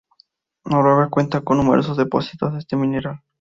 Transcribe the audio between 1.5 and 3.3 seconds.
numerosos depósitos de este mineral.